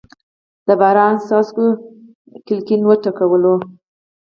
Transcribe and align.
د 0.67 0.69
باران 0.81 1.15
څاڅکو 1.27 1.65
کړکۍ 2.45 2.77
وټکوله. 2.85 3.53